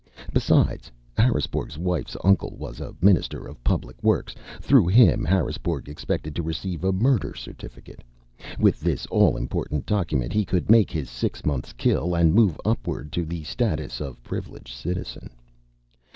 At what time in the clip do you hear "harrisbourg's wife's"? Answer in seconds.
1.15-2.17